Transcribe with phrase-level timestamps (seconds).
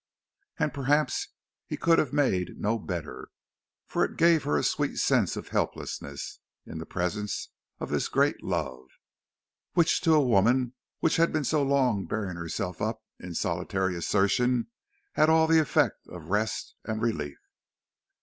[0.57, 1.27] And perhaps
[1.67, 3.29] he could have made no better,
[3.85, 8.41] for it gave her a sweet sense of helplessness in the presence of this great
[8.43, 8.87] love,
[9.73, 14.71] which to a woman who had been so long bearing herself up in solitary assertion
[15.13, 17.37] had all the effect of rest and relief.